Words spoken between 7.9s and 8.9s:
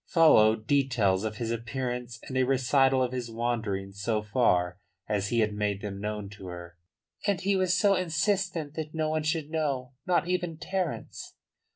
insistent